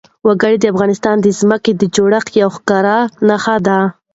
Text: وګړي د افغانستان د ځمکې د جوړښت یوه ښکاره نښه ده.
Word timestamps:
وګړي 0.27 0.55
د 0.59 0.65
افغانستان 0.73 1.15
د 1.21 1.27
ځمکې 1.39 1.71
د 1.75 1.83
جوړښت 1.95 2.29
یوه 2.41 2.53
ښکاره 2.57 2.97
نښه 3.27 3.55
ده. 3.67 3.79